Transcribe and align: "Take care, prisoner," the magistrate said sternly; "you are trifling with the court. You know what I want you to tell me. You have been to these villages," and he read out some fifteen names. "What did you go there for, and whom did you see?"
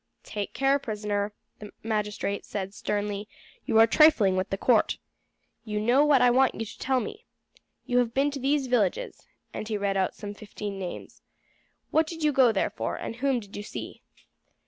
"Take 0.23 0.55
care, 0.55 0.79
prisoner," 0.79 1.31
the 1.59 1.69
magistrate 1.83 2.43
said 2.43 2.73
sternly; 2.73 3.27
"you 3.67 3.77
are 3.79 3.85
trifling 3.85 4.35
with 4.35 4.49
the 4.49 4.57
court. 4.57 4.97
You 5.63 5.79
know 5.79 6.03
what 6.03 6.23
I 6.23 6.31
want 6.31 6.55
you 6.55 6.65
to 6.65 6.79
tell 6.79 6.99
me. 6.99 7.27
You 7.85 7.99
have 7.99 8.11
been 8.11 8.31
to 8.31 8.39
these 8.39 8.65
villages," 8.65 9.27
and 9.53 9.67
he 9.67 9.77
read 9.77 9.97
out 9.97 10.15
some 10.15 10.33
fifteen 10.33 10.79
names. 10.79 11.21
"What 11.91 12.07
did 12.07 12.23
you 12.23 12.31
go 12.31 12.51
there 12.51 12.71
for, 12.71 12.95
and 12.95 13.17
whom 13.17 13.39
did 13.39 13.55
you 13.55 13.61
see?" 13.61 14.01